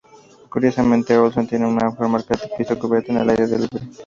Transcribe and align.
Curiosamente 0.49 1.15
Olsson 1.15 1.45
tiene 1.45 1.67
mejor 1.67 2.07
marca 2.07 2.33
en 2.33 2.57
pista 2.57 2.75
cubierta 2.75 3.13
que 3.13 3.19
al 3.19 3.29
aire 3.29 3.45
libre. 3.47 3.87